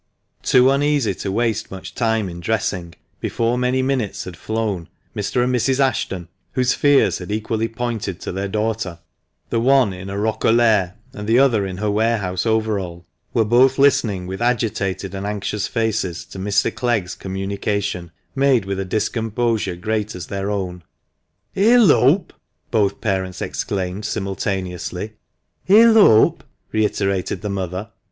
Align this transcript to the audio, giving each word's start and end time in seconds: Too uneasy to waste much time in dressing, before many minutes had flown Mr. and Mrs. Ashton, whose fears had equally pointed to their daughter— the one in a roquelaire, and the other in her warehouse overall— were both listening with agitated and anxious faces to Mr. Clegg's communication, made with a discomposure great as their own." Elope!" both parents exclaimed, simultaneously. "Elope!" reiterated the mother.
Too 0.41 0.71
uneasy 0.71 1.13
to 1.13 1.31
waste 1.31 1.69
much 1.69 1.93
time 1.93 2.27
in 2.27 2.39
dressing, 2.39 2.95
before 3.19 3.55
many 3.55 3.83
minutes 3.83 4.23
had 4.23 4.35
flown 4.35 4.89
Mr. 5.15 5.43
and 5.43 5.53
Mrs. 5.53 5.79
Ashton, 5.79 6.27
whose 6.53 6.73
fears 6.73 7.19
had 7.19 7.31
equally 7.31 7.67
pointed 7.67 8.19
to 8.21 8.31
their 8.31 8.47
daughter— 8.47 8.97
the 9.51 9.59
one 9.59 9.93
in 9.93 10.09
a 10.09 10.17
roquelaire, 10.17 10.95
and 11.13 11.27
the 11.27 11.37
other 11.37 11.67
in 11.67 11.77
her 11.77 11.91
warehouse 11.91 12.47
overall— 12.47 13.05
were 13.35 13.45
both 13.45 13.77
listening 13.77 14.25
with 14.25 14.41
agitated 14.41 15.13
and 15.13 15.27
anxious 15.27 15.67
faces 15.67 16.25
to 16.25 16.39
Mr. 16.39 16.73
Clegg's 16.73 17.13
communication, 17.13 18.09
made 18.33 18.65
with 18.65 18.79
a 18.79 18.85
discomposure 18.85 19.75
great 19.75 20.15
as 20.15 20.25
their 20.25 20.49
own." 20.49 20.81
Elope!" 21.75 22.33
both 22.71 23.01
parents 23.01 23.39
exclaimed, 23.39 24.03
simultaneously. 24.05 25.13
"Elope!" 25.67 26.43
reiterated 26.71 27.43
the 27.43 27.49
mother. 27.49 27.91